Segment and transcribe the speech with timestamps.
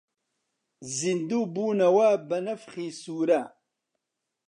[0.97, 3.41] زیندوو بوونەوە بە نەفخی سوورە